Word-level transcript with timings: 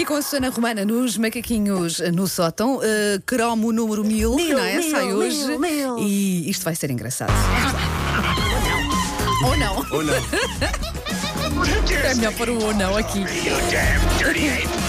E 0.00 0.04
com 0.06 0.14
a 0.14 0.22
Susana 0.22 0.48
Romana 0.48 0.82
nos 0.82 1.18
macaquinhos 1.18 1.98
no 2.14 2.26
sótão, 2.26 2.76
uh, 2.78 2.80
cromo 3.26 3.70
número 3.70 4.02
1000, 4.02 4.34
Mil, 4.34 4.56
não 4.56 4.64
é? 4.64 4.78
mil, 4.78 4.90
Sai 4.90 5.06
mil, 5.08 5.16
hoje. 5.18 5.58
mil. 5.58 5.98
E 5.98 6.48
isto 6.48 6.64
vai 6.64 6.74
ser 6.74 6.90
engraçado. 6.90 7.30
Ou 9.44 9.56
não. 9.58 9.76
Ou 9.92 10.02
não? 10.02 10.14
É 12.10 12.14
melhor 12.14 12.32
pôr 12.34 12.48
o 12.48 12.64
ou 12.64 12.74
não 12.74 12.96
aqui. 12.96 13.24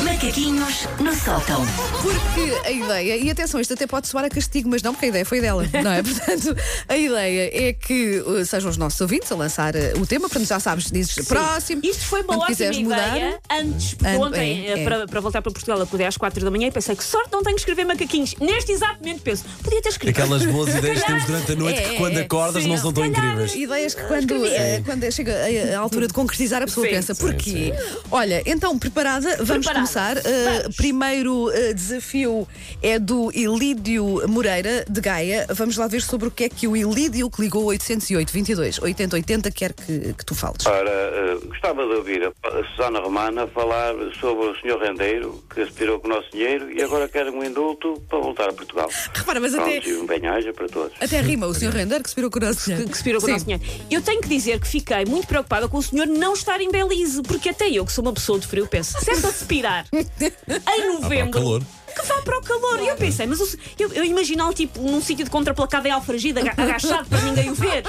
Macaquinhos 0.04 0.88
no 1.00 1.14
sótão. 1.16 1.66
Porque 2.02 2.54
a 2.66 2.72
ideia, 2.72 3.18
e 3.18 3.30
atenção, 3.30 3.60
isto 3.60 3.74
até 3.74 3.86
pode 3.86 4.08
soar 4.08 4.26
a 4.26 4.30
castigo, 4.30 4.70
mas 4.70 4.82
não, 4.82 4.94
porque 4.94 5.08
a 5.08 5.10
ideia 5.10 5.26
foi 5.26 5.42
dela, 5.42 5.64
não 5.84 5.92
é? 5.92 6.02
Portanto, 6.04 6.56
a 6.88 6.98
ideia 6.98 7.70
é 7.70 7.74
que 7.74 8.20
uh, 8.22 8.46
sejam 8.46 8.70
os 8.70 8.78
nossos 8.78 9.00
ouvintes 9.02 9.32
a 9.32 9.36
lançar 9.36 9.76
uh, 9.76 10.02
o 10.02 10.06
tema, 10.06 10.30
portanto 10.30 10.48
já 10.48 10.60
sabes, 10.60 10.90
dizes 10.92 11.28
próximo. 11.28 11.82
Isto 11.84 12.06
foi 12.06 12.22
uma 12.22 12.28
quando 12.28 12.42
ótima 12.42 12.56
quiseres 12.56 12.78
ideia 12.78 13.26
mudar. 13.26 13.40
antes, 13.52 13.96
ontem, 14.20 14.66
é, 14.66 14.70
eh, 14.70 14.80
é. 14.80 14.84
Para, 14.84 15.08
para 15.08 15.20
voltar 15.20 15.42
para 15.42 15.52
Portugal, 15.52 15.82
acordei 15.82 16.08
às 16.08 16.18
4 16.18 16.44
da 16.44 16.52
manhã 16.52 16.68
e 16.68 16.72
pensei 16.72 16.96
que 16.96 17.04
sorte 17.04 17.30
não 17.32 17.44
tenho 17.44 17.56
que 17.56 17.62
escrever 17.62 17.86
macaquinhos. 17.86 18.36
Neste 18.40 18.72
exato 18.72 19.00
momento 19.00 19.22
penso, 19.22 19.44
podia 19.64 19.82
ter 19.82 19.90
escrito. 19.90 20.20
Aquelas 20.20 20.46
boas 20.46 20.74
ideias 20.74 21.02
que 21.02 21.06
temos 21.06 21.26
durante 21.26 21.52
a 21.52 21.56
noite 21.56 21.80
É, 21.80 21.90
que 21.90 21.98
quando 21.98 22.18
é, 22.18 22.22
acordas 22.22 22.64
sim, 22.64 22.70
não 22.70 22.78
são 22.78 22.94
tão 22.94 23.06
incríveis. 23.06 23.56
Ideias 23.56 23.94
que 23.96 24.04
quando, 24.04 24.46
eh, 24.46 24.82
quando 24.86 25.12
chega 25.12 25.34
a, 25.34 25.78
a 25.78 25.80
altura 25.80 26.08
de 26.08 26.14
concretizar 26.14 26.61
a 26.64 26.68
pessoa 26.68 26.86
Sim, 26.86 26.94
pensa, 26.94 27.14
sim, 27.14 27.22
porquê? 27.22 27.74
Olha, 28.10 28.42
então 28.46 28.78
preparada, 28.78 29.38
vamos 29.38 29.66
Preparada. 29.66 29.74
começar. 29.74 30.18
Uh, 30.18 30.62
Vamos. 30.62 30.76
primeiro 30.76 31.48
uh, 31.50 31.74
desafio 31.74 32.48
é 32.82 33.00
do 33.00 33.32
Ilídio 33.34 34.28
Moreira 34.28 34.86
de 34.90 35.02
Gaia. 35.02 35.46
Vamos 35.50 35.78
lá 35.78 35.88
ver 35.88 36.02
sobre 36.02 36.28
o 36.28 36.32
que 36.32 36.46
é 36.46 36.50
que 36.50 36.68
o 36.68 36.76
Ilídio 36.76 37.30
que 37.30 37.42
ligou 37.42 37.66
808 37.66 38.32
22 38.32 38.82
80 38.82 39.16
80 39.16 39.52
quer 39.52 39.74
que, 39.74 40.14
que 40.14 40.26
tu 40.26 40.36
fales. 40.36 40.66
Ora, 40.66 40.90
eh, 40.90 41.38
gostava 41.48 41.86
de 41.86 41.94
ouvir 41.94 42.24
a, 42.24 42.48
a 42.48 42.64
Susana 42.70 43.00
Romana 43.00 43.48
falar 43.48 43.94
sobre 44.20 44.48
o 44.48 44.56
Sr. 44.56 44.80
Rendeiro, 44.82 45.44
que 45.54 45.62
aspirou 45.62 46.00
com 46.00 46.08
o 46.08 46.12
nosso 46.12 46.30
dinheiro 46.32 46.72
e 46.72 46.82
agora 46.82 47.08
quer 47.08 47.28
um 47.30 47.44
indulto 47.44 48.02
para 48.10 48.20
voltar 48.20 48.50
a 48.50 48.54
Portugal. 48.54 48.90
Repara, 49.14 49.40
mas 49.40 49.54
até, 49.54 49.80
Pronto, 49.82 49.90
e 49.90 49.94
um 49.98 50.06
bem-aja 50.06 50.54
para 50.54 50.68
todos. 50.68 50.94
até 51.00 51.22
rima 51.22 51.48
o 51.48 51.54
Sr. 51.54 51.70
Render 51.72 52.02
que 52.02 52.10
se 52.10 52.16
virou 52.16 52.30
com 52.32 52.40
o 52.40 52.42
nosso 52.42 52.66
dinheiro. 52.66 52.90
que, 52.90 53.04
que 53.04 53.14
com 53.14 53.26
o 53.26 53.30
nosso 53.30 53.46
dinheiro. 53.46 53.64
Eu 53.90 54.02
tenho 54.02 54.22
que 54.22 54.28
dizer 54.28 54.60
que 54.60 54.68
fiquei 54.68 55.06
muito 55.06 55.28
preocupada 55.28 55.68
com 55.68 55.78
o 55.78 55.84
senhor 55.84 56.08
não 56.08 56.34
estar 56.34 56.51
em 56.60 56.72
Belize, 56.72 57.22
porque 57.22 57.50
até 57.50 57.70
eu, 57.70 57.86
que 57.86 57.94
sou 57.94 58.04
uma 58.04 58.12
pessoa 58.14 58.40
de 58.40 58.48
frio, 58.48 58.68
penso, 58.68 58.98
se 59.00 59.12
é 59.12 59.16
para 59.22 59.30
respirar 59.30 59.86
em 59.94 60.94
novembro. 61.00 61.32
calor. 61.32 61.64
Que 61.94 62.06
vá 62.08 62.22
para 62.22 62.38
o 62.40 62.42
calor. 62.42 62.80
E 62.82 62.88
eu 62.88 62.96
pensei, 62.96 63.28
mas 63.28 63.40
eu, 63.78 63.92
eu 63.94 64.06
imaginava 64.06 64.54
tipo 64.54 64.80
num 64.82 65.02
sítio 65.02 65.26
de 65.26 65.30
contraplacado 65.32 65.86
em 65.88 65.92
Alfragida, 65.92 66.40
aga- 66.40 66.54
agachado 66.58 67.08
para 67.10 67.22
ninguém 67.22 67.50
o 67.50 67.54
ver. 67.54 67.84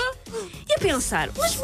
Pensar, 0.82 1.30
mas, 1.36 1.56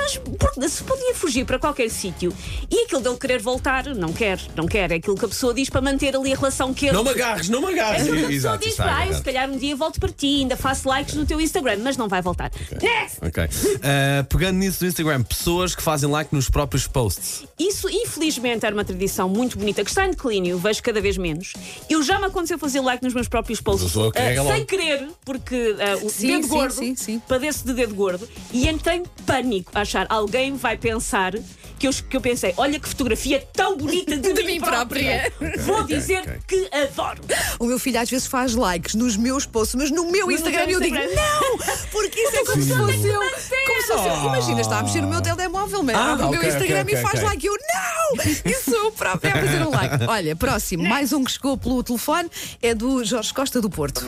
mas 0.57 0.73
se 0.73 0.83
podia 0.85 1.15
fugir 1.15 1.45
para 1.45 1.59
qualquer 1.59 1.89
sítio 1.91 2.33
e 2.71 2.85
aquilo 2.85 3.01
dele 3.01 3.17
querer 3.17 3.41
voltar, 3.41 3.87
não 3.95 4.13
quer, 4.13 4.39
não 4.57 4.67
quer. 4.67 4.91
É 4.93 4.95
aquilo 4.97 5.17
que 5.17 5.25
a 5.25 5.29
pessoa 5.29 5.53
diz 5.53 5.69
para 5.69 5.81
manter 5.81 6.15
ali 6.17 6.33
a 6.33 6.37
relação 6.37 6.73
que 6.73 6.87
ele. 6.87 6.95
Não 6.95 7.05
me 7.05 7.11
agarres, 7.11 7.49
não 7.49 7.61
me 7.61 7.69
agarres. 7.73 8.07
É 8.07 8.11
a 8.11 8.15
pessoa 8.15 8.33
Exato, 8.33 8.59
diz, 8.65 8.69
está, 8.71 8.97
"Ah, 8.99 9.07
eu 9.07 9.15
se 9.15 9.23
calhar 9.23 9.51
um 9.51 9.57
dia 9.59 9.75
volto 9.77 9.99
para 10.01 10.11
ti, 10.11 10.41
ainda 10.43 10.57
faço 10.57 10.89
likes 10.89 11.15
no 11.15 11.27
teu 11.27 11.41
Instagram, 11.41 11.79
mas 11.83 11.97
não 11.97 12.09
vai 12.09 12.23
voltar. 12.23 12.51
Next! 12.81 13.19
Ok. 13.23 13.45
Uh, 13.45 14.25
pegando 14.29 14.57
nisso 14.59 14.81
do 14.81 14.87
Instagram, 14.87 15.23
pessoas 15.23 15.75
que 15.75 15.83
fazem 15.83 16.09
like 16.09 16.35
nos 16.35 16.49
próprios 16.49 16.87
posts. 16.87 17.45
Isso, 17.59 17.89
infelizmente, 17.91 18.65
era 18.65 18.75
uma 18.75 18.85
tradição 18.85 19.29
muito 19.29 19.59
bonita 19.59 19.83
que 19.83 19.91
está 19.91 20.07
em 20.07 20.11
declínio, 20.11 20.59
vejo 20.59 20.83
cada 20.83 21.01
vez 21.01 21.17
menos. 21.17 21.53
Eu 21.91 22.03
já 22.03 22.19
me 22.19 22.27
aconteceu 22.27 22.59
fazer 22.59 22.81
like 22.81 23.03
nos 23.03 23.15
meus 23.15 23.29
próprios 23.29 23.61
posts 23.61 23.83
Mas 23.85 23.91
a 23.93 23.95
pessoa 23.95 24.13
carrega 24.13 24.43
logo. 24.43 24.55
sem 24.55 24.65
querer, 24.65 25.09
porque 25.25 25.77
ah, 25.81 25.97
o 26.05 26.09
Sim, 26.11 26.27
dedo 26.29 26.43
sim, 26.45 26.49
gordo 26.49 26.73
sim, 26.75 26.95
sim. 26.97 27.23
padece 27.27 27.65
de 27.65 27.73
dedo 27.73 27.95
gordo 27.95 28.29
e 28.53 28.69
entrei 28.69 28.99
em 28.99 29.03
pânico. 29.27 29.71
Achar 29.75 30.07
alguém 30.09 30.57
vai 30.57 30.77
pensar 30.77 31.33
que 31.79 31.87
eu, 31.87 31.93
que 31.93 32.17
eu 32.17 32.21
pensei, 32.21 32.53
olha 32.57 32.79
que 32.79 32.89
fotografia 32.89 33.43
tão 33.53 33.77
bonita 33.77 34.17
de, 34.17 34.33
De 34.39 34.43
mim 34.45 34.61
própria. 34.61 35.33
Vou 35.61 35.81
ok, 35.83 35.97
dizer 35.97 36.21
ok. 36.21 36.39
que 36.47 36.69
adoro. 36.77 37.23
O 37.59 37.65
meu 37.67 37.79
filho 37.79 38.01
às 38.01 38.11
vezes 38.11 38.27
faz 38.27 38.55
likes 38.55 38.95
nos 38.95 39.17
meus 39.17 39.47
posts, 39.47 39.75
mas 39.75 39.91
no 39.91 40.11
meu 40.11 40.31
Instagram 40.31 40.67
teu 40.67 40.75
eu 40.75 40.81
digo 40.81 40.97
Instagram. 40.97 41.23
não, 41.23 41.59
porque 41.91 42.21
isso 42.21 42.37
é 42.37 42.45
como 42.45 42.63
se 42.63 42.75
fosse 42.75 43.09
eu. 43.09 43.21
Como 43.21 43.83
se 43.83 43.89
fosse 43.89 44.09
eu. 44.09 44.25
Imagina, 44.27 44.61
está 44.61 44.79
a 44.79 44.83
mexer 44.83 45.01
no 45.01 45.09
meu 45.09 45.21
telemóvel, 45.23 45.83
mas 45.83 45.97
Ah, 45.97 46.13
abre 46.13 46.27
o 46.27 46.31
meu 46.31 46.43
Instagram 46.43 46.85
e 46.89 46.97
faz 46.97 47.23
like. 47.23 47.47
Eu 47.47 47.55
não! 47.55 48.25
Isso 48.51 48.71
sou 48.71 48.85
eu 48.85 48.93
própria 48.93 49.33
a 49.35 49.39
fazer 49.39 49.63
um 49.67 49.71
like. 49.71 50.05
Olha, 50.09 50.37
próximo, 50.37 50.83
mais 50.89 51.13
um 51.13 51.25
que 51.25 51.33
chegou 51.33 51.57
pelo 51.57 51.83
telefone 51.83 52.31
é 52.63 52.75
do 52.75 53.05
Jorge 53.05 53.33
Costa 53.33 53.61
do 53.61 53.71
Porto. 53.71 54.01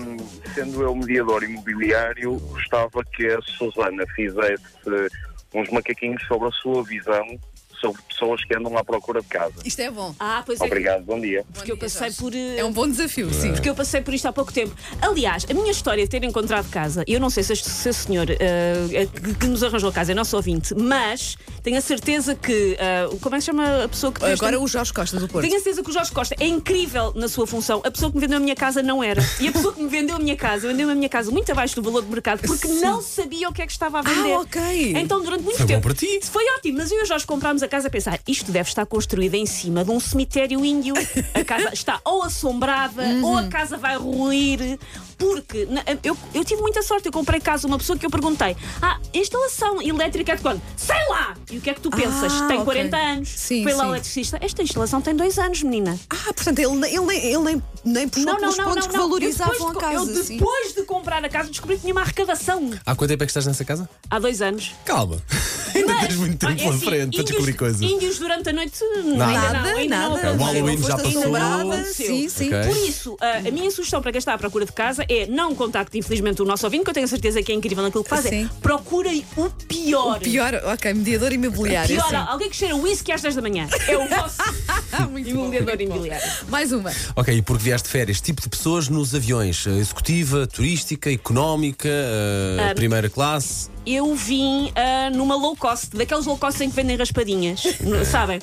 Sendo 0.54 0.82
eu 0.82 0.94
mediador 0.94 1.42
imobiliário, 1.42 2.36
gostava 2.38 3.04
que 3.04 3.26
a 3.26 3.40
Susana 3.42 4.04
fizesse 4.14 4.62
uns 5.54 5.68
macaquinhos 5.70 6.22
sobre 6.26 6.48
a 6.48 6.52
sua 6.52 6.82
visão 6.84 7.24
sobre 7.80 8.00
pessoas 8.02 8.44
que 8.44 8.54
andam 8.54 8.76
à 8.76 8.84
procura 8.84 9.20
de 9.22 9.26
casa. 9.28 9.54
Isto 9.64 9.80
é 9.80 9.90
bom. 9.90 10.14
Ah, 10.20 10.42
pois 10.44 10.60
é. 10.60 10.64
Obrigado, 10.64 11.02
bom 11.04 11.18
dia. 11.20 11.44
Porque 11.54 11.72
eu 11.72 11.76
passei 11.76 12.10
por. 12.12 12.34
eh, 12.34 12.58
É 12.58 12.64
um 12.64 12.72
bom 12.72 12.86
desafio, 12.88 13.32
sim. 13.32 13.52
Porque 13.52 13.68
eu 13.70 13.74
passei 13.74 14.00
por 14.02 14.12
isto 14.12 14.26
há 14.26 14.32
pouco 14.32 14.52
tempo. 14.52 14.74
Aliás, 15.00 15.46
a 15.48 15.54
minha 15.54 15.70
história 15.70 16.04
de 16.04 16.10
ter 16.10 16.22
encontrado 16.24 16.68
casa, 16.70 17.02
eu 17.06 17.18
não 17.18 17.30
sei 17.30 17.42
se 17.42 17.52
este, 17.54 17.68
se 17.70 17.88
este 17.88 18.02
senhor 18.06 18.26
eh, 18.30 19.06
que, 19.12 19.34
que 19.34 19.46
nos 19.46 19.62
arranjou 19.62 19.88
a 19.88 19.92
casa 19.92 20.12
é 20.12 20.14
nosso 20.14 20.36
ouvinte, 20.36 20.74
mas 20.74 21.36
tenho 21.62 21.78
a 21.78 21.80
certeza 21.80 22.34
que. 22.34 22.76
eh, 22.78 23.08
como 23.20 23.34
é 23.34 23.38
que 23.38 23.42
se 23.44 23.46
chama 23.46 23.84
a 23.84 23.88
pessoa 23.88 24.12
que. 24.12 24.24
Agora 24.24 24.60
o 24.60 24.68
Jorge 24.68 24.92
Costa 24.92 25.18
do 25.18 25.26
Porto. 25.28 25.44
Tenho 25.46 25.56
a 25.56 25.60
certeza 25.60 25.82
que 25.82 25.90
o 25.90 25.92
Jorge 25.92 26.12
Costa 26.12 26.34
é 26.38 26.46
incrível 26.46 27.12
na 27.16 27.28
sua 27.28 27.46
função. 27.46 27.80
A 27.84 27.90
pessoa 27.90 28.10
que 28.10 28.16
me 28.16 28.20
vendeu 28.20 28.36
a 28.36 28.40
minha 28.40 28.54
casa 28.56 28.82
não 28.82 29.02
era. 29.02 29.22
E 29.40 29.48
a 29.48 29.52
pessoa 29.52 29.72
que 29.72 29.82
me 29.82 29.88
vendeu 29.88 30.16
a 30.16 30.18
minha 30.18 30.36
casa, 30.36 30.68
vendeu 30.68 30.90
a 30.90 30.94
minha 30.94 31.08
casa 31.08 31.30
muito 31.30 31.50
abaixo 31.50 31.74
do 31.76 31.82
valor 31.82 32.02
de 32.02 32.10
mercado 32.10 32.40
porque 32.46 32.68
não 32.68 33.00
sabia 33.00 33.48
o 33.48 33.52
que 33.52 33.62
é 33.62 33.66
que 33.66 33.72
estava 33.72 34.00
a 34.00 34.02
vender. 34.02 34.32
Ah, 34.34 34.40
ok. 34.40 34.92
Então, 34.96 35.22
durante 35.22 35.42
muito 35.42 35.56
Foi 35.56 35.66
bom 35.66 35.72
tempo. 35.74 35.82
para 35.86 35.94
ti. 35.94 36.20
Foi 36.22 36.44
ótimo, 36.58 36.78
mas 36.78 36.90
eu 36.90 36.98
e 36.98 37.02
o 37.02 37.06
Jorge 37.06 37.26
comprámos 37.26 37.62
a 37.62 37.68
casa 37.70 37.88
a 37.88 37.90
pensar: 37.90 38.18
isto 38.28 38.52
deve 38.52 38.68
estar 38.68 38.84
construída 38.84 39.36
em 39.36 39.46
cima 39.46 39.84
de 39.84 39.90
um 39.90 39.98
cemitério 40.00 40.62
índio. 40.64 40.94
A 41.34 41.44
casa 41.44 41.70
está 41.72 42.00
ou 42.04 42.22
assombrada 42.22 43.02
ou 43.22 43.38
a 43.38 43.44
casa 43.44 43.76
vai 43.78 43.96
ruir. 43.96 44.78
Porque 45.16 45.66
na- 45.66 45.84
eu, 46.02 46.16
eu 46.32 46.42
tive 46.46 46.62
muita 46.62 46.82
sorte, 46.82 47.04
eu 47.06 47.12
comprei 47.12 47.38
casa 47.40 47.66
a 47.66 47.68
uma 47.68 47.76
pessoa 47.78 47.98
que 47.98 48.04
eu 48.06 48.10
perguntei: 48.10 48.56
Ah, 48.80 48.98
a 49.14 49.18
instalação 49.18 49.80
elétrica 49.82 50.32
é 50.32 50.36
de 50.36 50.42
quando? 50.42 50.62
Sei 50.76 50.96
lá! 51.10 51.36
E 51.50 51.58
o 51.58 51.60
que 51.60 51.68
é 51.70 51.74
que 51.74 51.80
tu 51.80 51.90
pensas? 51.90 52.32
Ah, 52.32 52.46
tem 52.48 52.56
ok. 52.58 52.64
40 52.64 52.96
anos. 52.96 53.28
Sim, 53.28 53.62
Foi 53.62 53.72
lá 53.74 53.84
sim. 53.84 53.90
o 53.90 53.92
eletricista. 53.94 54.38
Esta 54.40 54.62
instalação 54.62 55.00
tem 55.02 55.14
dois 55.14 55.38
anos, 55.38 55.62
menina. 55.62 55.98
Ah, 56.08 56.32
portanto, 56.32 56.58
ele, 56.58 56.74
nem- 56.74 56.94
ele, 56.96 57.04
nem- 57.06 57.24
ele 57.26 57.38
nem, 57.42 57.62
nem 57.84 58.08
puxou 58.08 58.36
pelos 58.36 58.56
pontos 58.56 58.86
que 58.86 58.96
valorizavam 58.96 59.54
Eu 59.54 59.68
a 59.68 59.72
depois, 59.72 59.90
de, 59.90 59.96
casa. 59.98 60.10
eu 60.18 60.24
sim. 60.24 60.36
depois 60.38 60.74
de 60.74 60.82
comprar 60.84 61.22
a 61.24 61.28
casa 61.28 61.50
descobri 61.50 61.76
que 61.76 61.82
tinha 61.82 61.92
uma 61.92 62.00
arrecadação 62.02 62.70
Há 62.86 62.94
quanto 62.94 63.10
tempo 63.10 63.22
é 63.22 63.26
que 63.26 63.30
estás 63.30 63.46
nessa 63.46 63.64
casa? 63.64 63.88
há 64.08 64.18
dois 64.18 64.40
anos. 64.40 64.72
Calma. 64.86 65.18
Ainda 65.74 66.00
tens 66.00 66.16
muito 66.16 66.36
tempo 66.38 66.50
Ah, 66.50 66.52
é 66.52 66.56
pela 66.56 66.70
assim, 66.74 66.84
frente 66.86 67.16
para 67.16 67.24
descobrir 67.24 67.52
coisas. 67.54 67.80
Índios 67.80 68.18
durante 68.18 68.48
a 68.48 68.52
noite 68.52 68.84
ainda 68.84 69.16
Nada, 69.16 69.58
não, 69.58 69.76
ainda 69.76 69.96
não 69.98 70.10
nada. 70.10 70.32
O 70.32 70.44
Halloween 70.44 70.76
Não 70.76 70.88
já 70.88 70.96
passou. 70.96 71.84
Sim, 71.84 72.28
sim. 72.28 72.50
Por 72.50 72.76
isso, 72.88 73.16
a 73.20 73.50
minha 73.50 73.70
sugestão 73.70 74.02
para 74.02 74.12
quem 74.12 74.18
está 74.18 74.34
à 74.34 74.38
procura 74.38 74.64
de 74.64 74.72
casa 74.72 75.04
é 75.08 75.26
não 75.26 75.54
contacte, 75.54 75.98
infelizmente, 75.98 76.42
o 76.42 76.44
nosso 76.44 76.66
ouvinte, 76.66 76.84
que 76.84 76.90
eu 76.90 76.94
tenho 76.94 77.06
a 77.06 77.08
certeza 77.08 77.42
que 77.42 77.52
é 77.52 77.54
incrível 77.54 77.82
naquilo 77.82 78.04
que 78.04 78.10
faz. 78.10 78.26
É 78.26 78.48
procurem 78.60 79.24
o 79.36 79.50
pior. 79.68 80.20
Pior, 80.20 80.54
ok, 80.64 80.92
mediador 80.94 81.32
imobiliário. 81.32 81.94
Pior, 81.96 82.08
sim. 82.08 82.16
alguém 82.16 82.50
que 82.50 82.56
cheira 82.56 82.76
whisky 82.76 83.12
às 83.12 83.22
10 83.22 83.36
da 83.36 83.42
manhã. 83.42 83.68
É 83.88 83.96
o 83.96 84.06
vosso 84.08 84.38
bom. 85.08 85.18
imobiliário. 85.18 86.30
Mais 86.48 86.72
uma. 86.72 86.92
Ok, 87.16 87.34
e 87.34 87.42
porque 87.42 87.62
vieste 87.64 87.86
de 87.86 87.92
férias, 87.92 88.20
tipo 88.20 88.40
de 88.42 88.48
pessoas 88.48 88.88
nos 88.88 89.14
aviões? 89.14 89.66
Eh, 89.66 89.70
Executiva, 89.78 90.46
turística, 90.46 91.10
económica, 91.10 91.88
eh, 91.88 92.74
primeira 92.74 93.08
classe? 93.08 93.68
Eu 93.86 94.14
vim 94.14 94.72
ah, 94.74 95.10
numa 95.10 95.34
low 95.34 95.56
cost, 95.56 95.96
daqueles 95.96 96.26
low 96.26 96.36
cost 96.36 96.62
em 96.62 96.70
que 96.70 96.76
vendem 96.76 96.96
raspadinhas, 96.96 97.62
sabem? 98.10 98.38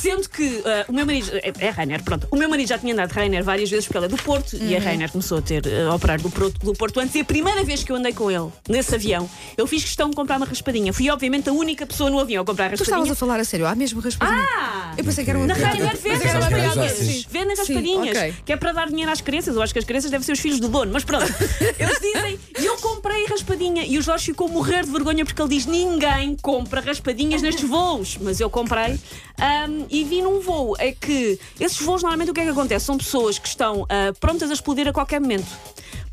Sendo 0.00 0.28
que 0.28 0.62
ah, 0.64 0.84
o 0.88 0.92
meu 0.92 1.06
marido, 1.06 1.30
é, 1.34 1.52
é 1.58 1.70
Rainer, 1.70 2.02
pronto, 2.02 2.26
o 2.30 2.36
meu 2.36 2.48
marido 2.48 2.68
já 2.68 2.78
tinha 2.78 2.92
andado 2.92 3.12
Rainer 3.12 3.42
várias 3.42 3.70
vezes 3.70 3.86
porque 3.86 3.98
ele 3.98 4.06
é 4.06 4.08
do 4.08 4.22
Porto 4.22 4.56
e 4.56 4.76
a 4.76 4.80
Rainer 4.80 5.10
começou 5.10 5.38
a 5.38 5.42
ter 5.42 5.62
ah, 5.66 5.90
a 5.90 5.94
operar 5.94 6.20
do 6.20 6.30
Porto, 6.30 6.58
do 6.64 6.72
Porto 6.74 7.00
antes 7.00 7.14
e 7.14 7.20
a 7.20 7.24
primeira 7.24 7.64
vez 7.64 7.82
que 7.82 7.92
eu 7.92 7.96
andei 7.96 8.12
com 8.12 8.30
ele 8.30 8.48
nesse 8.68 8.94
avião, 8.94 9.28
eu 9.56 9.66
fiz 9.66 9.82
questão 9.82 10.10
de 10.10 10.16
comprar 10.16 10.36
uma 10.36 10.46
raspadinha. 10.46 10.92
Fui, 10.92 11.08
obviamente, 11.10 11.48
a 11.48 11.52
única 11.52 11.86
pessoa 11.86 12.10
no 12.10 12.18
avião 12.18 12.42
a 12.42 12.46
comprar 12.46 12.70
Tu 12.70 12.82
estavas 12.82 13.08
raspadinha. 13.08 13.12
a 13.12 13.16
falar 13.16 13.40
a 13.40 13.44
sério, 13.44 13.66
há 13.66 13.74
mesmo 13.74 14.00
raspadinha. 14.00 14.46
Ah! 14.58 14.94
Eu 14.96 15.04
pensei 15.04 15.24
que 15.24 15.30
era 15.30 15.38
uma 15.38 15.46
Na. 15.46 15.54
Rainer 15.54 15.96
vendem. 15.96 16.88
Sim. 16.88 17.24
Vendem 17.30 17.56
raspadinhas, 17.56 18.16
ok. 18.16 18.34
que 18.44 18.52
é 18.52 18.56
para 18.56 18.72
dar 18.72 18.88
dinheiro 18.88 19.10
às 19.10 19.20
crianças. 19.20 19.54
Eu 19.54 19.62
acho 19.62 19.72
que 19.72 19.78
as 19.78 19.84
crianças 19.84 20.10
devem 20.10 20.24
ser 20.24 20.32
os 20.32 20.40
filhos 20.40 20.60
do 20.60 20.68
dono, 20.68 20.92
mas 20.92 21.04
pronto. 21.04 21.26
Eles 21.78 22.00
dizem, 22.00 22.38
e 22.58 22.64
eu 22.64 22.76
comprei 22.78 23.26
raspadinha. 23.26 23.84
E 23.84 23.98
o 23.98 24.02
Jorge 24.02 24.26
ficou 24.26 24.48
a 24.48 24.50
morrer 24.66 24.84
de 24.84 24.90
vergonha 24.90 25.24
porque 25.24 25.40
ele 25.40 25.48
diz: 25.50 25.66
ninguém 25.66 26.36
compra 26.36 26.80
raspadinhas 26.80 27.40
nestes 27.40 27.68
voos. 27.68 28.18
Mas 28.20 28.40
eu 28.40 28.50
comprei 28.50 28.98
ahm, 29.38 29.86
e 29.88 30.04
vi 30.04 30.20
num 30.20 30.40
voo. 30.40 30.74
É 30.78 30.92
que 30.92 31.38
esses 31.60 31.80
voos, 31.80 32.02
normalmente, 32.02 32.30
o 32.30 32.34
que 32.34 32.40
é 32.40 32.44
que 32.44 32.50
acontece? 32.50 32.84
São 32.84 32.98
pessoas 32.98 33.38
que 33.38 33.48
estão 33.48 33.86
ah, 33.88 34.12
prontas 34.18 34.50
a 34.50 34.54
explodir 34.54 34.88
a 34.88 34.92
qualquer 34.92 35.20
momento. 35.20 35.46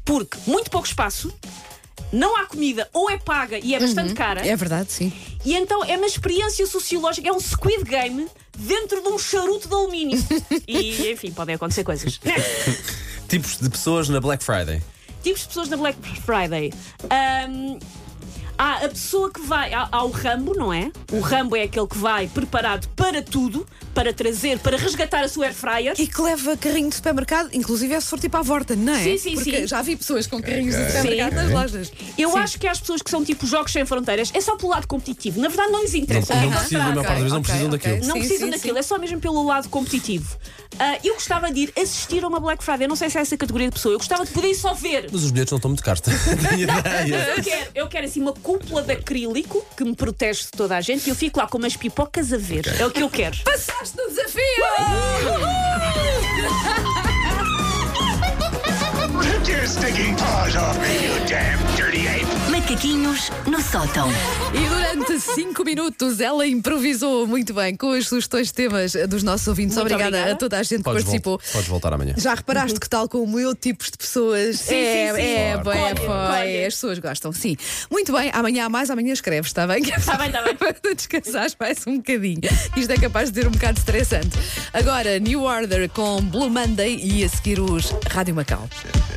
Porque 0.06 0.38
muito 0.46 0.70
pouco 0.70 0.86
espaço. 0.86 1.34
Não 2.12 2.38
há 2.38 2.46
comida, 2.46 2.88
ou 2.94 3.10
é 3.10 3.18
paga 3.18 3.58
e 3.58 3.74
é 3.74 3.80
bastante 3.80 4.14
cara. 4.14 4.46
É 4.46 4.56
verdade, 4.56 4.92
sim. 4.92 5.12
E 5.44 5.56
então 5.56 5.84
é 5.84 5.98
uma 5.98 6.06
experiência 6.06 6.68
sociológica, 6.68 7.28
é 7.28 7.32
um 7.32 7.40
Squid 7.40 7.84
Game 7.84 8.28
dentro 8.56 9.02
de 9.02 9.10
um 9.10 9.18
charuto 9.18 9.68
de 9.68 9.74
alumínio. 9.74 10.24
e, 10.68 11.12
enfim, 11.12 11.32
podem 11.32 11.56
acontecer 11.56 11.84
coisas. 11.84 12.20
Tipos 13.28 13.58
de 13.58 13.68
pessoas 13.68 14.10
na 14.10 14.22
Black 14.22 14.44
Friday. 14.44 14.80
Tipos 15.24 15.42
de 15.42 15.48
pessoas 15.48 15.70
na 15.70 15.78
Black 15.78 15.98
Friday. 16.22 16.72
Ahm, 17.10 17.80
Há 18.58 18.86
a 18.86 18.90
pessoa 18.90 19.32
que 19.32 19.42
vai. 19.42 19.74
Há, 19.74 19.88
há 19.92 20.04
o 20.04 20.10
Rambo, 20.12 20.54
não 20.56 20.72
é? 20.74 20.92
O 21.12 21.20
Rambo 21.20 21.56
é 21.56 21.64
aquele 21.64 21.88
que 21.88 21.98
vai 21.98 22.28
preparado 22.28 22.88
para 22.96 23.22
tudo, 23.22 23.66
para 23.94 24.14
trazer, 24.14 24.60
para 24.60 24.78
resgatar 24.78 25.24
a 25.24 25.28
sua 25.28 25.46
air 25.46 25.54
fryer. 25.54 25.94
E 25.98 26.08
que 26.08 26.22
leva 26.22 26.56
carrinho 26.58 26.90
de 26.90 26.96
supermercado, 26.96 27.50
inclusive 27.54 27.94
é 27.94 28.00
se 28.00 28.08
for 28.08 28.20
tipo 28.20 28.38
à 28.38 28.42
volta, 28.42 28.76
não 28.76 28.94
é? 28.94 29.04
Sim, 29.04 29.18
sim, 29.18 29.36
Porque 29.36 29.58
sim. 29.62 29.68
já 29.68 29.82
vi 29.82 29.96
pessoas 29.96 30.28
com 30.28 30.42
carrinhos 30.42 30.76
de 30.76 30.86
supermercado 30.86 31.30
Sim. 31.32 31.36
nas 31.36 31.52
lojas. 31.52 31.92
Eu 32.18 32.32
Sim. 32.32 32.38
acho 32.40 32.60
que 32.60 32.68
há 32.68 32.72
as 32.72 32.80
pessoas 32.80 33.02
que 33.02 33.10
são 33.10 33.24
tipo 33.24 33.46
jogos 33.46 33.72
sem 33.72 33.86
fronteiras, 33.86 34.32
é 34.34 34.42
só 34.42 34.56
pelo 34.56 34.72
lado 34.72 34.88
competitivo. 34.88 35.40
Na 35.42 35.48
verdade, 35.48 35.72
não 35.72 35.82
lhes 35.82 35.94
interessa. 35.94 36.36
Não, 36.36 36.44
não 36.44 36.52
precisam, 36.52 36.82
a 36.82 36.84
maior 36.86 36.98
ok, 37.00 37.04
parte 37.08 37.14
das 37.14 37.24
vezes 37.24 37.32
não 37.34 37.40
ok, 37.40 37.50
precisam 37.52 37.74
ok. 37.74 37.78
daquilo. 37.92 38.08
Não 38.08 38.14
Sim, 38.14 38.20
precisam 38.20 38.48
sim, 38.48 38.52
daquilo, 38.52 38.74
sim. 38.74 38.80
é 38.80 38.84
só 38.84 39.00
mesmo 39.00 39.20
pelo 39.20 39.46
lado 39.46 39.70
competitivo. 39.70 40.38
Ah, 40.80 40.98
eu 41.04 41.14
gostava 41.14 41.52
de 41.52 41.60
ir 41.62 41.74
assistir 41.78 42.24
a 42.24 42.28
uma 42.28 42.40
Black 42.40 42.64
Friday. 42.64 42.86
Eu 42.86 42.90
não 42.90 42.96
sei 42.96 43.10
se 43.10 43.18
é 43.18 43.22
essa 43.22 43.38
categoria 43.38 43.68
de 43.68 43.74
pessoa. 43.76 43.94
Eu 43.94 44.00
gostava 44.00 44.26
de 44.26 44.32
poder 44.32 44.50
ir 44.50 44.56
só 44.56 44.74
ver. 44.74 45.08
Mas 45.12 45.24
os 45.24 45.32
bilhetes 45.32 45.52
não 45.52 45.58
estão 45.58 45.70
muito 45.70 45.84
caros. 45.84 46.02
Eu 47.38 47.44
quero, 47.44 47.72
eu 47.76 47.88
quero 47.88 48.06
assim 48.06 48.22
uma 48.22 48.34
cúpula 48.44 48.81
de 48.81 48.92
acrílico 48.92 49.66
que 49.75 49.86
me 49.86 49.95
protege 49.95 50.44
de 50.44 50.51
toda 50.51 50.75
a 50.75 50.81
gente 50.81 51.07
e 51.07 51.10
eu 51.10 51.16
fico 51.16 51.40
lá 51.40 51.48
com 51.48 51.57
umas 51.57 51.78
pipocas 51.78 52.34
a 52.34 52.38
ver. 52.38 52.68
É 52.78 52.86
o 52.86 52.92
que 52.92 53.01
eu 53.01 53.10
quero. 53.10 53.38
Passaste 53.44 53.98
no 53.98 54.10
desafio! 54.10 55.43
Macaquinhos 62.74 63.30
no 63.46 63.62
sótão. 63.62 64.10
E 64.52 64.68
durante 64.68 65.20
5 65.20 65.64
minutos 65.64 66.20
ela 66.20 66.48
improvisou 66.48 67.28
muito 67.28 67.54
bem 67.54 67.75
com 67.75 67.92
as 67.92 68.08
sugestões 68.08 68.48
de 68.48 68.54
temas 68.54 68.94
dos 69.08 69.22
nossos 69.22 69.48
ouvintes. 69.48 69.75
Muito 69.75 69.86
obrigada, 69.94 70.08
obrigada. 70.18 70.31
a 70.34 70.36
toda 70.36 70.58
a 70.58 70.64
gente 70.64 70.78
que 70.80 70.84
Podes, 70.84 71.04
participou. 71.04 71.34
voltar, 71.38 71.52
podes 71.54 71.68
voltar 71.68 71.94
amanhã. 71.94 72.16
Já 72.18 72.34
reparaste 72.34 72.80
que, 72.80 72.90
tal 72.90 73.08
como 73.08 73.40
eu, 73.40 73.54
tipos 73.54 73.92
de 73.92 73.98
pessoas. 74.00 74.60
Sim, 74.60 74.74
é, 74.74 75.08
sim, 75.14 75.16
sim. 75.16 75.22
é, 75.22 75.60
Claro. 75.62 75.80
bem, 75.80 75.96
foi. 75.98 76.08
colhem. 76.08 76.66
As 76.66 76.74
pessoas 76.74 76.98
gostam, 76.98 77.31
sim. 77.31 77.56
Muito 77.92 78.12
bem, 78.12 78.31
amanhã 78.34 78.66
há 78.66 78.70
mais, 78.70 78.90
amanhã 78.90 79.14
escreves, 79.14 79.50
está 79.52 79.68
bem? 79.68 79.84
Está 79.84 80.18
bem, 80.18 80.28
está 80.28 80.42
bem. 80.42 80.56
Para 80.58 80.96
descansares 80.96 81.56
mais 81.60 81.78
um 81.86 81.98
bocadinho. 81.98 82.42
Isto 82.76 82.92
é 82.92 82.98
capaz 82.98 83.30
de 83.31 83.40
ser 83.40 83.48
um 83.48 83.52
bocado 83.52 83.78
estressante. 83.78 84.36
Agora, 84.74 85.19
New 85.19 85.44
Order 85.44 85.88
com 85.90 86.19
Blue 86.22 86.50
Monday 86.50 87.00
e 87.04 87.24
a 87.24 87.30
seguir 87.30 87.60
os 87.60 87.94
Rádio 88.10 88.34
Macau. 88.34 88.68